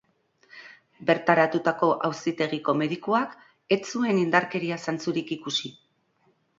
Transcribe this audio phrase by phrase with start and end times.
[1.09, 3.39] Bertaratutako auzitegiko medikuak
[3.79, 5.77] ez zuen indarkeria zantzurik ikusi.